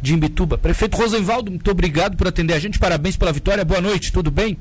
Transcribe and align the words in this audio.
de 0.00 0.14
Imbituba. 0.14 0.56
Prefeito 0.56 0.96
Rosenvaldo, 0.96 1.50
muito 1.50 1.70
obrigado 1.70 2.16
por 2.16 2.28
atender 2.28 2.54
a 2.54 2.58
gente, 2.58 2.78
parabéns 2.78 3.16
pela 3.16 3.32
vitória, 3.32 3.64
boa 3.64 3.80
noite, 3.80 4.12
tudo 4.12 4.30
bem? 4.30 4.58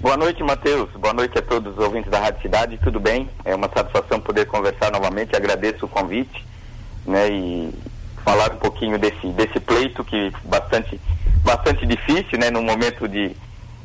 Boa 0.00 0.16
noite, 0.16 0.42
Matheus. 0.42 0.88
Boa 0.92 1.12
noite 1.12 1.38
a 1.38 1.42
todos 1.42 1.74
os 1.74 1.78
ouvintes 1.78 2.10
da 2.10 2.18
Rádio 2.18 2.40
Cidade. 2.40 2.78
Tudo 2.78 2.98
bem? 2.98 3.28
É 3.44 3.54
uma 3.54 3.68
satisfação 3.68 4.18
poder 4.18 4.46
conversar 4.46 4.90
novamente. 4.90 5.36
Agradeço 5.36 5.84
o 5.84 5.88
convite, 5.88 6.42
né? 7.06 7.28
E 7.28 7.70
falar 8.24 8.50
um 8.54 8.56
pouquinho 8.56 8.98
desse 8.98 9.26
desse 9.28 9.60
pleito 9.60 10.02
que 10.02 10.32
bastante 10.44 10.98
bastante 11.44 11.84
difícil, 11.84 12.38
né? 12.38 12.50
Num 12.50 12.62
momento 12.62 13.06
de 13.06 13.36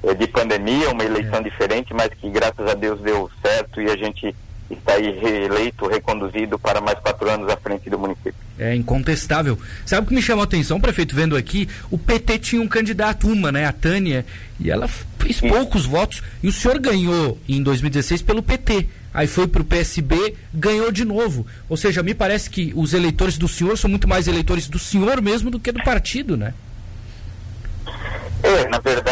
eh, 0.03 0.13
de 0.13 0.25
pandemia, 0.27 0.89
uma 0.89 1.03
eleição 1.03 1.39
é. 1.39 1.43
diferente, 1.43 1.93
mas 1.93 2.07
que 2.13 2.29
graças 2.29 2.65
a 2.65 2.75
Deus 2.75 3.01
deu 3.01 3.29
certo 3.41 3.81
e 3.81 3.91
a 3.91 3.97
gente 3.97 4.33
está 4.69 4.93
aí 4.93 5.11
reeleito, 5.19 5.87
reconduzido 5.87 6.57
para 6.57 6.81
mais 6.81 6.99
quatro 6.99 7.29
anos 7.29 7.49
à 7.49 7.57
frente 7.57 7.89
do 7.89 7.99
município. 7.99 8.33
É 8.57 8.73
incontestável. 8.73 9.59
Sabe 9.85 10.05
o 10.05 10.09
que 10.09 10.15
me 10.15 10.21
chamou 10.21 10.41
a 10.41 10.45
atenção, 10.45 10.79
prefeito, 10.79 11.15
vendo 11.15 11.35
aqui? 11.35 11.67
O 11.91 11.97
PT 11.97 12.39
tinha 12.39 12.61
um 12.61 12.67
candidato, 12.67 13.27
uma, 13.27 13.51
né? 13.51 13.65
A 13.65 13.71
Tânia, 13.71 14.25
e 14.59 14.71
ela 14.71 14.87
fez 14.87 15.37
Sim. 15.37 15.49
poucos 15.49 15.85
votos. 15.85 16.23
E 16.41 16.47
o 16.47 16.51
senhor 16.51 16.79
ganhou 16.79 17.37
em 17.47 17.61
2016 17.61 18.21
pelo 18.21 18.41
PT. 18.41 18.87
Aí 19.13 19.27
foi 19.27 19.47
para 19.47 19.61
o 19.61 19.65
PSB, 19.65 20.35
ganhou 20.53 20.91
de 20.91 21.05
novo. 21.05 21.45
Ou 21.69 21.77
seja, 21.77 22.03
me 22.03 22.13
parece 22.13 22.49
que 22.49 22.73
os 22.75 22.93
eleitores 22.93 23.37
do 23.37 23.47
senhor 23.47 23.77
são 23.77 23.89
muito 23.89 24.07
mais 24.07 24.27
eleitores 24.27 24.67
do 24.67 24.79
senhor 24.79 25.21
mesmo 25.21 25.49
do 25.49 25.59
que 25.59 25.71
do 25.71 25.83
partido, 25.83 26.35
né? 26.35 26.53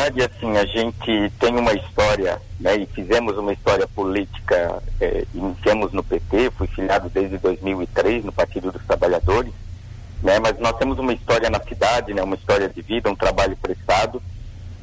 É, 0.03 0.11
verdade, 0.11 0.23
assim, 0.23 0.57
a 0.57 0.65
gente 0.65 1.31
tem 1.39 1.55
uma 1.55 1.73
história, 1.73 2.41
né, 2.59 2.75
e 2.75 2.85
fizemos 2.87 3.37
uma 3.37 3.53
história 3.53 3.87
política, 3.87 4.83
é, 4.99 5.25
iniciamos 5.33 5.93
no 5.93 6.03
PT, 6.03 6.51
fui 6.57 6.67
filiado 6.67 7.09
desde 7.09 7.37
2003 7.37 8.25
no 8.25 8.31
Partido 8.31 8.71
dos 8.71 8.83
Trabalhadores, 8.85 9.53
né, 10.21 10.39
mas 10.39 10.59
nós 10.59 10.77
temos 10.77 10.99
uma 10.99 11.13
história 11.13 11.49
na 11.49 11.59
cidade, 11.61 12.13
né, 12.13 12.21
uma 12.21 12.35
história 12.35 12.67
de 12.67 12.81
vida, 12.81 13.09
um 13.09 13.15
trabalho 13.15 13.55
prestado, 13.57 14.21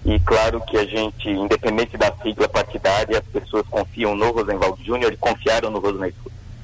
e 0.04 0.18
claro 0.20 0.60
que 0.62 0.78
a 0.78 0.86
gente, 0.86 1.28
independente 1.28 1.98
da 1.98 2.10
sigla 2.22 2.48
partidária, 2.48 3.18
as 3.18 3.26
pessoas 3.26 3.66
confiam 3.68 4.14
no 4.14 4.30
Rosenvaldo 4.30 4.82
Júnior 4.82 5.12
e 5.12 5.16
confiaram 5.18 5.70
no, 5.70 5.80
Rosen, 5.80 6.14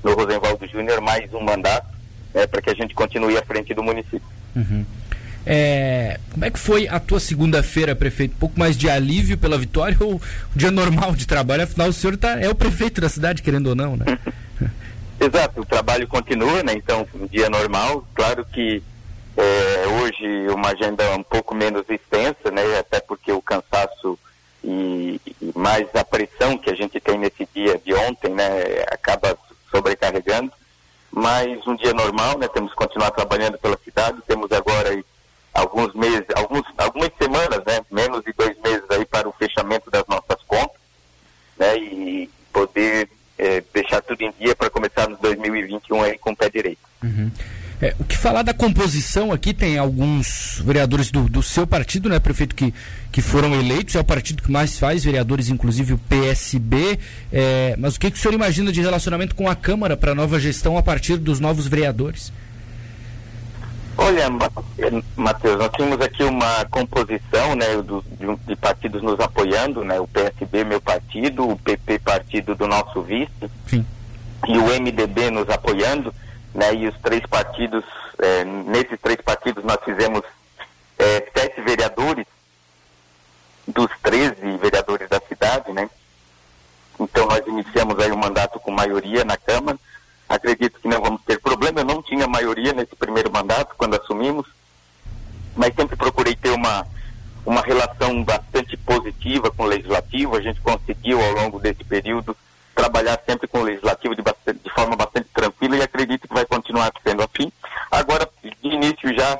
no 0.03 0.15
Rosenvaldo 0.15 0.67
Júnior 0.67 1.01
mais 1.03 1.33
um 1.35 1.41
mandato, 1.41 1.89
né, 2.33 2.47
para 2.47 2.63
que 2.63 2.71
a 2.71 2.75
gente 2.75 2.95
continue 2.95 3.37
à 3.37 3.43
frente 3.43 3.75
do 3.75 3.83
município. 3.83 4.23
Uhum. 4.55 4.87
É, 5.49 6.19
como 6.33 6.45
é 6.45 6.51
que 6.51 6.59
foi 6.59 6.89
a 6.89 6.99
tua 6.99 7.21
segunda-feira, 7.21 7.95
prefeito? 7.95 8.35
Um 8.35 8.39
pouco 8.39 8.59
mais 8.59 8.77
de 8.77 8.91
alívio 8.91 9.39
pela 9.39 9.57
vitória 9.57 9.97
ou 10.01 10.21
dia 10.55 10.73
normal 10.73 11.15
de 11.15 11.25
trabalho? 11.25 11.63
Afinal, 11.63 11.89
o 11.89 11.93
senhor 11.93 12.17
tá, 12.17 12.41
é 12.41 12.49
o 12.49 12.55
prefeito 12.55 13.01
da 13.01 13.09
cidade, 13.09 13.43
querendo 13.43 13.69
ou 13.69 13.77
não, 13.77 13.97
né? 13.97 14.05
Exato, 15.21 15.61
o 15.61 15.65
trabalho 15.65 16.07
continua, 16.09 16.65
né? 16.65 16.73
Então, 16.75 17.07
um 17.15 17.27
dia 17.29 17.49
normal. 17.49 18.05
Claro 18.13 18.45
que 18.45 18.83
é, 19.37 19.87
hoje 20.03 20.49
uma 20.49 20.71
agenda 20.71 21.15
um 21.15 21.23
pouco 21.23 21.55
menos 21.55 21.85
extensa, 21.89 22.51
né? 22.51 22.79
Até 22.81 23.01
porque 23.01 23.31
o 23.31 23.41
cansaço 23.41 24.19
e, 24.65 25.21
e, 25.41 25.53
mais 25.55 25.87
a 25.95 26.05
pressão 26.05 26.59
que 26.59 26.71
a 26.71 26.75
gente 26.75 26.99
tem 26.99 27.19
nesse 27.19 27.49
dia 27.55 27.81
de 27.85 27.95
ontem, 27.95 28.31
né? 28.31 28.83
Acaba 28.91 29.39
sobrecarregando. 29.71 30.51
Mas 31.11 31.65
um 31.67 31.77
dia 31.77 31.95
normal, 31.95 32.37
né? 32.37 32.49
Temos 32.49 32.73
que 32.73 32.77
continuar 32.77 33.13
trabalhando 33.13 33.57
pela 33.59 33.79
cidade. 33.79 34.19
Temos 34.27 34.51
agora 34.53 34.93
alguns 35.57 35.95
meses, 35.95 36.27
alguns, 36.37 36.63
algumas 36.77 37.11
semanas, 37.19 37.63
né, 37.67 37.81
menos 37.91 38.23
de 38.25 38.33
dois 38.33 38.57
meses 38.63 38.85
aí 38.91 39.05
para 39.07 39.29
o 39.29 39.33
fechamento 39.33 39.91
das 39.91 40.05
nossas 40.07 40.43
contas, 40.47 40.77
né, 41.59 41.77
e 41.79 42.31
poder 42.53 43.09
é, 43.39 43.63
deixar 43.73 44.03
tudo 44.03 44.23
em 44.23 44.33
dia 44.39 44.55
para 44.55 44.71
começarmos 44.71 45.19
2021 45.21 46.03
aí 46.03 46.19
com 46.19 46.31
o 46.31 46.37
pé 46.37 46.51
direito. 46.51 46.81
Uhum. 47.03 47.31
É, 47.81 47.95
o 47.99 48.05
que 48.05 48.17
falar 48.17 48.43
da 48.43 48.55
composição 48.55 49.33
aqui, 49.33 49.53
tem 49.53 49.77
alguns 49.77 50.63
vereadores 50.65 51.11
do, 51.11 51.29
do 51.29 51.43
seu 51.43 51.67
partido, 51.67 52.09
né, 52.09 52.19
prefeito, 52.19 52.55
que, 52.55 52.73
que 53.13 53.21
foram 53.21 53.55
eleitos, 53.55 53.95
é 53.95 54.01
o 54.01 54.05
partido 54.05 54.43
que 54.43 54.51
mais 54.51 54.79
faz 54.79 55.05
vereadores, 55.05 55.51
inclusive 55.51 55.93
o 55.93 55.99
PSB. 55.99 56.99
É, 57.31 57.77
mas 57.79 57.97
o 57.97 58.01
que, 58.01 58.11
que 58.11 58.17
o 58.17 58.21
senhor 58.21 58.33
imagina 58.33 58.73
de 58.73 58.81
relacionamento 58.81 59.35
com 59.35 59.49
a 59.49 59.55
Câmara 59.55 59.97
para 59.97 60.13
a 60.13 60.15
nova 60.15 60.41
gestão 60.41 60.79
a 60.79 60.83
partir 60.83 61.19
dos 61.19 61.39
novos 61.39 61.67
vereadores? 61.67 62.33
Olha, 64.17 64.31
Matheus, 65.15 65.59
nós 65.59 65.71
tínhamos 65.73 66.01
aqui 66.01 66.25
uma 66.25 66.65
composição 66.71 67.55
né, 67.55 67.77
do, 67.83 68.03
de, 68.03 68.35
de, 68.47 68.57
partidos 68.57 69.03
nos 69.03 69.21
apoiando, 69.21 69.85
né, 69.85 70.01
o 70.01 70.09
PSB, 70.09 70.65
meu 70.65 70.81
partido, 70.81 71.47
o 71.47 71.59
PP, 71.59 71.99
partido 71.99 72.55
do 72.55 72.67
nosso 72.67 73.03
vice, 73.03 73.31
Sim. 73.67 73.85
e 74.49 74.57
o 74.57 74.65
MDB 74.81 75.31
nos 75.31 75.51
apoiando, 75.51 76.15
né, 76.55 76.75
e 76.75 76.89
os 76.89 76.99
três 77.01 77.27
partidos, 77.27 77.85
é, 78.19 78.43
nesses 78.45 78.99
três 79.03 79.21
partidos 79.21 79.63
nós 79.65 79.77
fizemos 79.85 80.23
é, 80.99 81.29
sete 81.37 81.61
vereadores, 81.61 82.25
dos 83.69 83.91
13 84.03 84.57
vereadores 84.57 85.11
da 85.11 85.21
cidade, 85.29 85.73
né, 85.75 85.91
então 86.99 87.27
nós 87.27 87.47
iniciamos 87.47 87.99
aí 87.99 88.11
o 88.11 88.15
um 88.15 88.19
mandato 88.19 88.59
com 88.61 88.71
maioria 88.71 89.27
na 89.27 89.37
Câmara, 89.37 89.79
Acredito 90.29 90.81
que 90.81 90.89
não 90.89 91.01
vamos 91.01 91.23
ter 91.23 91.41
problema. 91.41 91.81
Eu 91.81 91.85
não 91.85 92.03
tinha 92.03 92.27
maioria 92.27 92.73
nesse 92.73 92.97
primeiro 92.97 93.31
mandato, 93.31 93.75
quando 93.77 93.95
assumimos, 93.95 94.47
mas 95.55 95.75
sempre 95.75 95.97
procurei 95.97 96.35
ter 96.35 96.51
uma, 96.51 96.87
uma 97.45 97.61
relação 97.61 98.25
bastante 98.25 98.77
positiva 98.77 99.51
com 99.51 99.63
o 99.65 99.67
legislativo. 99.67 100.37
A 100.37 100.41
gente 100.41 100.61
conseguiu, 100.61 101.23
ao 101.23 101.33
longo 101.33 101.61
desse 101.61 101.85
período, 101.85 102.37
trabalhar 102.75 103.19
sempre 103.37 103.49
com 103.49 103.61
o 103.61 103.65
legislativo 103.65 104.17
de, 104.17 104.23
bastante, 104.23 104.61
de 104.65 104.71
forma 104.71 104.97
bastante 104.97 105.29
tranquila 105.33 105.77
e 105.77 105.83
acredito 105.83 106.27
que 106.27 106.35
vai 106.35 106.47
continuar 106.47 106.91
sendo 107.07 107.23
assim. 107.23 107.53
Agora, 107.91 108.29
de 108.43 108.55
início 108.63 109.15
já 109.15 109.39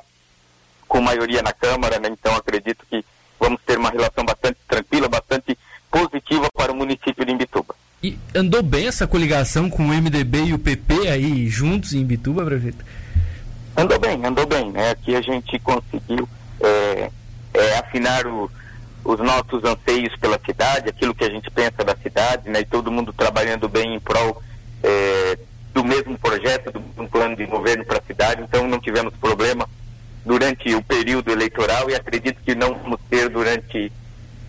com 0.87 1.01
maioria 1.01 1.43
na 1.43 1.53
Câmara, 1.53 1.99
né? 1.99 2.09
então 2.11 2.35
acredito 2.37 2.85
que 2.89 3.05
vamos 3.41 3.61
ter 3.65 3.79
uma 3.79 3.91
relação 3.91 4.25
bastante 4.25 4.59
tranquila, 4.69 5.09
bastante 5.09 5.59
positiva 5.91 6.49
para 6.55 6.71
o 6.71 6.77
município 6.77 7.25
de 7.25 7.33
Imbituba. 7.33 7.75
E 8.03 8.19
andou 8.35 8.63
bem 8.63 8.87
essa 8.87 9.07
coligação 9.07 9.71
com 9.71 9.85
o 9.85 9.89
MDB 9.89 10.45
e 10.45 10.55
o 10.55 10.59
PP 10.59 11.09
aí 11.09 11.49
juntos 11.49 11.95
em 11.95 12.05
Bituba, 12.05 12.45
prefeito? 12.45 12.85
Andou 13.77 13.99
bem, 13.99 14.25
andou 14.25 14.47
bem. 14.47 14.71
Né? 14.71 14.91
Aqui 14.91 15.17
a 15.17 15.23
gente 15.23 15.59
conseguiu 15.59 16.29
é, 16.61 17.11
é, 17.55 17.79
afinar 17.79 18.27
o, 18.27 18.51
os 19.07 19.21
nossos 19.21 19.63
anseios 19.65 20.17
pela 20.17 20.39
cidade, 20.45 20.89
aquilo 20.89 21.15
que 21.15 21.25
a 21.25 21.31
gente 21.31 21.49
pensa 21.51 21.85
da 21.85 21.97
cidade, 21.97 22.51
né? 22.51 22.61
E 22.61 22.65
todo 22.65 22.91
mundo 22.91 23.13
trabalhando 23.13 23.69
bem 23.69 23.95
em 23.95 24.01
prol 24.01 24.43
é, 24.83 25.39
do 25.73 25.85
mesmo 25.85 26.19
projeto, 26.19 26.73
do, 26.73 26.83
um 27.03 27.07
plano 27.07 27.37
de 27.37 27.47
governo 27.47 27.85
para 27.85 27.99
a 27.99 28.03
cidade. 28.03 28.43
Então 28.43 28.67
não 28.67 28.81
tivemos 28.81 29.15
problema 29.15 29.69
durante 30.25 30.75
o 30.75 30.83
período 30.83 31.31
eleitoral 31.31 31.89
e 31.89 31.95
acredito 31.95 32.43
que 32.45 32.57
não 32.57 32.75
vamos 32.75 32.99
ter 33.09 33.29
durante 33.29 33.93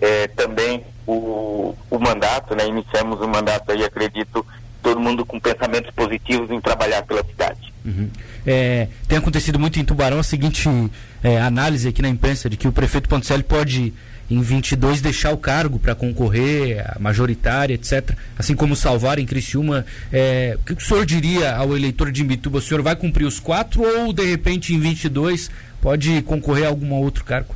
é, 0.02 0.28
também 0.30 0.84
o, 1.06 1.76
o 1.92 2.00
mandato, 2.00 2.56
né? 2.56 2.68
Iniciamos 2.68 3.22
o 3.22 3.28
mandato 3.28 3.72
aí, 3.72 3.84
acredito, 3.84 4.44
todo 4.82 5.00
mundo 5.00 5.24
com 5.24 5.40
pensamentos 5.40 5.92
positivos 5.92 6.50
em 6.50 6.60
trabalhar 6.60 7.04
pela 7.04 7.24
cidade. 7.24 7.72
Uhum. 7.86 8.10
É, 8.46 8.88
tem 9.08 9.20
acontecido 9.20 9.60
muito 9.60 9.80
em 9.80 9.86
Tubarão 9.86 10.18
a 10.18 10.24
seguinte 10.24 10.68
é, 11.24 11.40
análise 11.40 11.88
aqui 11.88 12.02
na 12.02 12.10
imprensa 12.10 12.50
de 12.50 12.58
que 12.58 12.68
o 12.68 12.72
prefeito 12.72 13.08
Ponticelli 13.08 13.44
pode 13.44 13.94
em 14.30 14.42
22 14.42 15.02
deixar 15.02 15.32
o 15.32 15.38
cargo 15.38 15.80
para 15.80 15.96
concorrer, 15.96 16.84
a 16.86 17.00
majoritária, 17.00 17.74
etc. 17.74 18.12
Assim 18.38 18.56
como 18.56 18.76
salvar 18.76 19.20
em 19.20 19.26
Criciúma. 19.26 19.86
É, 20.12 20.58
o 20.60 20.76
que 20.76 20.84
o 20.84 20.86
senhor 20.86 21.06
diria 21.06 21.56
ao 21.56 21.76
eleitor 21.76 22.12
de 22.12 22.22
Imbituba? 22.22 22.58
O 22.58 22.62
senhor 22.62 22.82
vai 22.82 22.96
cumprir 22.96 23.26
os 23.26 23.40
quatro 23.40 23.82
ou 23.84 24.12
de 24.12 24.26
repente 24.26 24.74
em 24.74 24.80
22 24.80 25.50
pode 25.82 26.22
concorrer 26.24 26.66
a 26.66 26.70
algum 26.70 26.94
outro 26.94 27.24
cargo? 27.24 27.56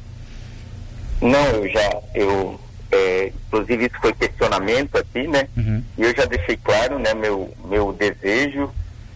Não, 1.22 1.46
eu 1.48 1.70
já, 1.70 2.02
eu, 2.16 2.60
é, 2.92 3.32
inclusive 3.48 3.86
isso 3.86 3.96
foi 4.02 4.14
questionamento 4.14 4.98
aqui, 4.98 5.28
né? 5.28 5.48
Uhum. 5.56 5.84
E 5.98 6.02
eu 6.02 6.16
já 6.16 6.26
deixei 6.26 6.58
claro, 6.58 6.98
né, 6.98 7.14
meu, 7.14 7.54
meu 7.66 7.94
desejo 7.94 8.72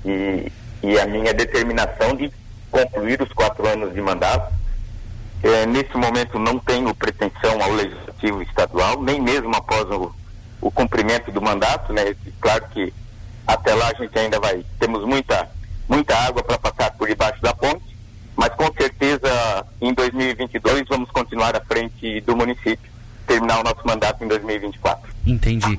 e, 0.05 0.51
e 0.83 0.99
a 0.99 1.07
minha 1.07 1.33
determinação 1.33 2.15
de 2.15 2.31
concluir 2.69 3.21
os 3.21 3.31
quatro 3.31 3.67
anos 3.67 3.93
de 3.93 4.01
mandato. 4.01 4.53
É, 5.45 5.63
nesse 5.67 5.95
momento 5.95 6.39
não 6.39 6.57
tenho 6.57 6.91
pretensão 6.95 7.61
ao 7.61 7.71
legislativo 7.73 8.41
estadual, 8.41 8.99
nem 9.03 9.21
mesmo 9.21 9.55
após 9.55 9.83
o, 9.91 10.11
o 10.59 10.71
cumprimento 10.71 11.31
do 11.31 11.39
mandato, 11.39 11.93
né? 11.93 12.15
Claro 12.41 12.65
que 12.71 12.91
até 13.45 13.75
lá 13.75 13.89
a 13.89 13.93
gente 13.93 14.17
ainda 14.17 14.39
vai, 14.39 14.65
temos 14.79 15.05
muita, 15.05 15.47
muita 15.87 16.17
água 16.17 16.43
para 16.43 16.57
passar 16.57 16.89
por 16.93 17.07
debaixo 17.07 17.39
da 17.43 17.53
ponte, 17.53 17.95
mas 18.35 18.49
com 18.55 18.73
certeza 18.73 19.67
em 19.79 19.93
2022 19.93 20.87
vamos 20.89 21.11
continuar 21.11 21.55
à 21.55 21.61
frente 21.61 22.21
do 22.21 22.35
município, 22.35 22.91
terminar 23.27 23.59
o 23.59 23.63
nosso 23.63 23.85
mandato 23.85 24.23
em 24.23 24.27
2024. 24.27 25.13
Entendi. 25.27 25.77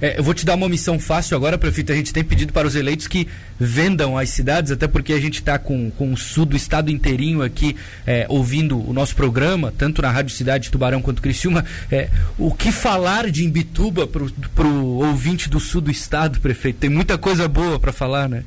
É, 0.00 0.18
eu 0.18 0.24
vou 0.24 0.34
te 0.34 0.44
dar 0.44 0.54
uma 0.54 0.68
missão 0.68 0.98
fácil 0.98 1.36
agora, 1.36 1.56
prefeito. 1.56 1.92
A 1.92 1.94
gente 1.94 2.12
tem 2.12 2.22
pedido 2.22 2.52
para 2.52 2.66
os 2.66 2.74
eleitos 2.74 3.06
que 3.06 3.28
vendam 3.58 4.16
as 4.16 4.30
cidades, 4.30 4.70
até 4.70 4.86
porque 4.86 5.12
a 5.12 5.20
gente 5.20 5.36
está 5.36 5.58
com, 5.58 5.90
com 5.90 6.12
o 6.12 6.16
sul 6.16 6.44
do 6.44 6.56
estado 6.56 6.90
inteirinho 6.90 7.42
aqui 7.42 7.76
é, 8.06 8.26
ouvindo 8.28 8.78
o 8.78 8.92
nosso 8.92 9.16
programa, 9.16 9.72
tanto 9.76 10.02
na 10.02 10.10
Rádio 10.10 10.34
Cidade 10.34 10.70
Tubarão 10.70 11.00
quanto 11.00 11.22
Criciúma. 11.22 11.64
É, 11.90 12.08
o 12.38 12.54
que 12.54 12.70
falar 12.70 13.30
de 13.30 13.44
Imbituba 13.44 14.06
para 14.06 14.66
o 14.66 15.06
ouvinte 15.06 15.48
do 15.48 15.58
sul 15.58 15.80
do 15.80 15.90
estado, 15.90 16.40
prefeito? 16.40 16.80
Tem 16.80 16.90
muita 16.90 17.16
coisa 17.16 17.48
boa 17.48 17.78
para 17.78 17.92
falar, 17.92 18.28
né? 18.28 18.44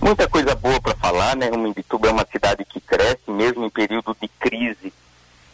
Muita 0.00 0.28
coisa 0.28 0.54
boa 0.54 0.80
para 0.80 0.94
falar, 0.94 1.36
né? 1.36 1.50
O 1.50 1.66
Imbituba 1.66 2.08
é 2.08 2.12
uma 2.12 2.26
cidade 2.30 2.64
que 2.64 2.80
cresce, 2.80 3.28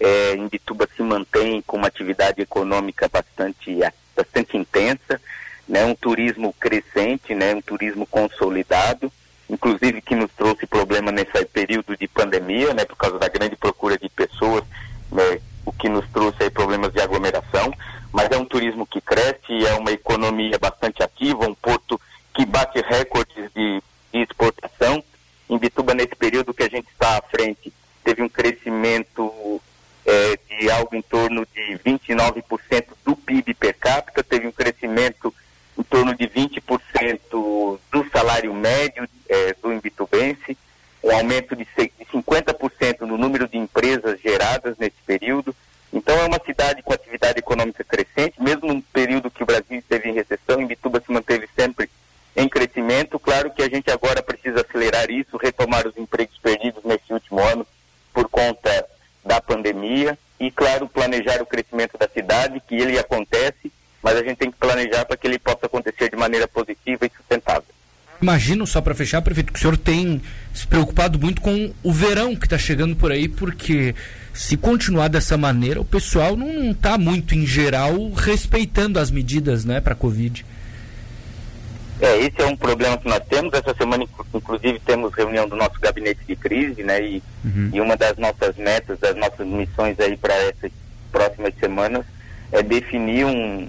é, 0.01 0.35
Imbituba 0.35 0.89
se 0.97 1.03
mantém 1.03 1.63
com 1.63 1.77
uma 1.77 1.89
atividade 1.89 2.41
econômica 2.41 3.09
bastante, 3.09 3.83
é, 3.83 3.93
bastante 4.17 4.57
intensa, 4.57 5.21
né? 5.69 5.85
um 5.85 5.95
turismo 5.95 6.53
crescente, 6.59 7.35
né? 7.35 7.55
um 7.55 7.63
turismo 7.63 8.07
consolidado, 8.07 9.13
inclusive 9.49 10.03
que 10.03 10.15
nos 10.15 10.31
trouxe 10.33 10.67
problema 10.67 11.13
nesse 11.13 11.45
período 11.47 11.97
de 11.97 12.09
pandemia, 12.09 12.75
né? 12.75 12.85
por 12.85 12.97
causa 12.97 13.19
da 13.19 13.29
grande 13.29 13.57
procura 13.57 13.99
de 13.99 14.09
pessoas, 14.09 14.65
né? 15.11 15.41
o 15.65 15.73
que 15.73 15.89
nos 15.89 16.07
trouxe 16.11 16.43
aí 16.43 16.51
problemas 16.51 16.93
de 16.93 17.01
aglomeração, 17.01 17.73
mas 18.13 18.31
é 18.31 18.37
um 18.37 18.45
turismo 18.45 18.87
que 18.87 19.01
cresce, 19.01 19.67
é 19.67 19.75
uma 19.75 19.91
economia 19.91 20.59
bastante 20.59 21.03
ativa, 21.03 21.47
um 21.47 21.55
porto 21.55 22.01
que 22.35 22.45
bate 22.45 22.81
recorde 22.81 23.34
de 30.65 30.71
algo 30.71 30.97
em 30.97 31.03
torno 31.03 31.47
de 31.55 31.79
29% 31.85 32.87
do 33.05 33.15
PIB 33.15 33.53
per 33.53 33.77
capita, 33.77 34.25
teve 34.25 34.47
um 34.47 34.53
crescimento 34.53 35.35
em 35.77 35.83
torno 35.83 36.15
de 36.15 36.27
20% 36.27 37.21
do 37.31 38.11
salário 38.11 38.55
médio 38.55 39.07
é, 39.29 39.55
do 39.63 39.75
imbitubense, 39.75 40.57
um 41.03 41.15
aumento 41.15 41.55
de 41.55 41.67
50% 41.67 43.01
no 43.01 43.19
número 43.19 43.47
de 43.47 43.59
empresas 43.59 44.19
geradas 44.23 44.79
nesse 44.79 44.97
período. 45.05 45.55
Então 45.93 46.19
é 46.19 46.25
uma 46.25 46.41
cidade 46.43 46.83
com 46.83 46.95
atividade 46.95 47.41
econômica 47.41 47.85
crescente, 47.85 48.43
mesmo 48.43 48.69
num 48.69 48.81
período 48.81 49.31
que 49.31 49.43
o 49.43 49.47
Brasil 49.47 49.79
esteve 49.79 50.09
em 50.09 50.15
recessão, 50.15 50.63
Imbituba 50.63 51.03
se 51.05 51.13
manteve 51.13 51.47
sempre 51.55 51.91
em 52.35 52.49
crescimento. 52.49 53.19
Claro 53.19 53.51
que 53.51 53.63
a 53.63 53.69
gente 53.69 53.91
agora 53.91 54.23
precisa 54.23 54.63
acelerar 54.63 55.11
isso, 55.11 55.37
retomar 55.37 55.87
os 55.87 55.97
empregos 55.99 56.39
perdidos 56.39 56.83
nesse 56.85 57.13
último 57.13 57.41
ano 57.41 57.67
por 58.15 58.31
conta 58.31 58.87
da 59.23 59.43
pandemia 59.43 60.19
e, 60.47 60.51
claro, 60.51 60.87
planejar 60.87 61.41
o 61.41 61.47
crescimento 61.47 61.97
da 61.97 62.07
cidade, 62.07 62.63
que 62.69 62.75
ele 62.75 62.99
acontece, 62.99 63.73
mas 64.03 64.17
a 64.17 64.23
gente 64.23 64.37
tem 64.37 64.51
que 64.51 64.59
planejar 64.59 65.07
para 65.07 65.17
que 65.17 65.27
ele 65.27 65.39
possa 65.39 65.65
acontecer 65.65 66.11
de 66.11 66.17
maneira 66.17 66.47
positiva 66.47 67.07
e 67.07 67.11
sustentável. 67.17 67.65
Imagino, 68.21 68.67
só 68.67 68.83
para 68.83 68.95
fechar, 68.95 69.23
prefeito, 69.23 69.53
que 69.53 69.59
o 69.59 69.63
senhor 69.63 69.79
tem 69.79 70.21
se 70.53 70.67
preocupado 70.67 71.19
muito 71.19 71.41
com 71.41 71.73
o 71.83 71.93
verão 71.93 72.37
que 72.37 72.47
está 72.47 72.59
chegando 72.59 72.95
por 72.95 73.11
aí, 73.11 73.27
porque 73.27 73.95
se 74.35 74.57
continuar 74.57 75.09
dessa 75.09 75.37
maneira, 75.37 75.81
o 75.81 75.85
pessoal 75.85 76.37
não 76.37 76.73
está 76.73 76.99
muito, 76.99 77.35
em 77.35 77.47
geral, 77.47 78.11
respeitando 78.13 78.99
as 78.99 79.11
medidas 79.11 79.65
né, 79.65 79.81
para 79.81 79.95
a 79.95 79.97
Covid. 79.97 80.45
É, 82.01 82.19
esse 82.19 82.41
é 82.41 82.47
um 82.47 82.57
problema 82.57 82.99
que 82.99 83.09
nós 83.09 83.23
temos. 83.29 83.53
Essa 83.53 83.75
semana, 83.75 84.05
inclusive, 84.35 84.79
temos 84.81 85.15
reunião 85.15 85.49
do 85.49 85.57
nosso 85.57 85.79
gabinete 85.81 86.21
de 86.27 86.35
crise, 86.35 86.83
né? 86.83 87.01
E, 87.01 87.23
uhum. 87.45 87.71
e 87.73 87.81
uma 87.81 87.97
das 87.97 88.17
nossas 88.17 88.57
metas, 88.57 88.99
das 88.99 89.15
nossas 89.17 89.47
missões 89.47 89.99
aí 90.01 90.17
para 90.17 90.35
essas 90.35 90.73
próximas 91.13 91.55
semanas 91.61 92.05
é 92.51 92.63
definir 92.63 93.25
um, 93.25 93.69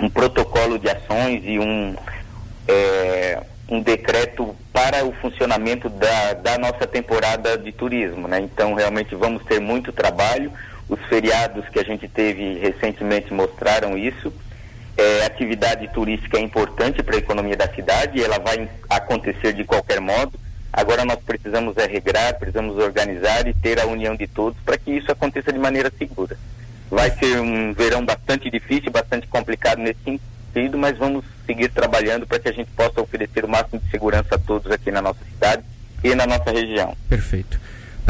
um 0.00 0.10
protocolo 0.10 0.78
de 0.78 0.88
ações 0.88 1.42
e 1.44 1.58
um, 1.58 1.94
é, 2.68 3.42
um 3.68 3.80
decreto 3.82 4.54
para 4.72 5.04
o 5.04 5.12
funcionamento 5.12 5.88
da, 5.88 6.34
da 6.34 6.58
nossa 6.58 6.86
temporada 6.86 7.56
de 7.56 7.72
turismo, 7.72 8.28
né? 8.28 8.40
Então, 8.40 8.74
realmente 8.74 9.14
vamos 9.14 9.42
ter 9.44 9.60
muito 9.60 9.92
trabalho. 9.92 10.52
Os 10.88 11.00
feriados 11.06 11.68
que 11.68 11.78
a 11.78 11.84
gente 11.84 12.08
teve 12.08 12.58
recentemente 12.58 13.32
mostraram 13.32 13.96
isso. 13.96 14.32
É, 14.96 15.24
atividade 15.24 15.88
turística 15.88 16.38
é 16.38 16.40
importante 16.40 17.02
para 17.02 17.16
a 17.16 17.18
economia 17.18 17.56
da 17.56 17.68
cidade, 17.72 18.22
ela 18.22 18.38
vai 18.38 18.68
acontecer 18.88 19.52
de 19.52 19.64
qualquer 19.64 20.00
modo. 20.00 20.38
Agora 20.72 21.04
nós 21.04 21.18
precisamos 21.24 21.76
é 21.76 21.86
regrar, 21.86 22.38
precisamos 22.38 22.76
organizar 22.76 23.46
e 23.46 23.54
ter 23.54 23.80
a 23.80 23.86
união 23.86 24.14
de 24.14 24.26
todos 24.26 24.58
para 24.64 24.78
que 24.78 24.90
isso 24.90 25.10
aconteça 25.10 25.52
de 25.52 25.58
maneira 25.58 25.90
segura. 25.96 26.36
Vai 26.90 27.10
ser 27.10 27.40
um 27.40 27.72
verão 27.72 28.04
bastante 28.04 28.50
difícil, 28.50 28.90
bastante 28.90 29.26
complicado 29.26 29.78
nesse 29.78 30.00
sentido, 30.04 30.76
mas 30.76 30.98
vamos 30.98 31.24
seguir 31.46 31.70
trabalhando 31.70 32.26
para 32.26 32.38
que 32.38 32.48
a 32.48 32.52
gente 32.52 32.70
possa 32.72 33.00
oferecer 33.00 33.44
o 33.44 33.48
máximo 33.48 33.80
de 33.80 33.90
segurança 33.90 34.34
a 34.34 34.38
todos 34.38 34.70
aqui 34.70 34.90
na 34.90 35.00
nossa 35.00 35.24
cidade 35.24 35.62
e 36.04 36.14
na 36.14 36.26
nossa 36.26 36.50
região. 36.50 36.96
Perfeito. 37.08 37.60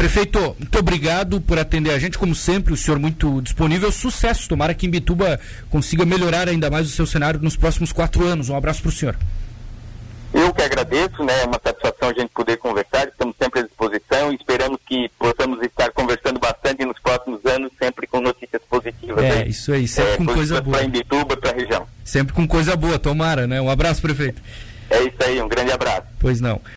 Prefeito, 0.01 0.55
muito 0.57 0.79
obrigado 0.79 1.39
por 1.39 1.59
atender 1.59 1.91
a 1.91 1.99
gente, 1.99 2.17
como 2.17 2.33
sempre, 2.33 2.73
o 2.73 2.75
senhor 2.75 2.97
muito 2.97 3.39
disponível. 3.39 3.91
Sucesso, 3.91 4.49
tomara 4.49 4.73
que 4.73 4.87
Imbituba 4.87 5.39
consiga 5.69 6.03
melhorar 6.03 6.49
ainda 6.49 6.71
mais 6.71 6.87
o 6.87 6.89
seu 6.89 7.05
cenário 7.05 7.39
nos 7.39 7.55
próximos 7.55 7.91
quatro 7.91 8.25
anos. 8.25 8.49
Um 8.49 8.55
abraço 8.55 8.81
para 8.81 8.89
o 8.89 8.91
senhor. 8.91 9.15
Eu 10.33 10.51
que 10.55 10.63
agradeço, 10.63 11.23
né? 11.23 11.43
É 11.43 11.45
uma 11.45 11.61
satisfação 11.63 12.09
a 12.09 12.13
gente 12.13 12.29
poder 12.29 12.57
conversar, 12.57 13.09
estamos 13.09 13.35
sempre 13.39 13.59
à 13.59 13.63
disposição 13.63 14.31
e 14.31 14.37
esperamos 14.37 14.79
que 14.87 15.07
possamos 15.19 15.61
estar 15.61 15.91
conversando 15.91 16.39
bastante 16.39 16.83
nos 16.83 16.99
próximos 16.99 17.45
anos, 17.45 17.71
sempre 17.77 18.07
com 18.07 18.21
notícias 18.21 18.61
positivas. 18.67 19.23
É, 19.23 19.41
aí. 19.43 19.49
isso 19.49 19.71
aí, 19.71 19.87
sempre 19.87 20.13
é, 20.13 20.17
com 20.17 20.25
coisa 20.25 20.61
boa. 20.61 20.77
Para 20.77 20.87
Imbituba, 20.87 21.37
para 21.37 21.51
a 21.51 21.53
região. 21.53 21.85
Sempre 22.03 22.33
com 22.33 22.47
coisa 22.47 22.75
boa, 22.75 22.97
tomara, 22.97 23.45
né? 23.45 23.61
Um 23.61 23.69
abraço, 23.69 24.01
prefeito. 24.01 24.41
É 24.89 25.03
isso 25.03 25.17
aí, 25.19 25.41
um 25.41 25.47
grande 25.47 25.71
abraço. 25.71 26.07
Pois 26.19 26.41
não. 26.41 26.61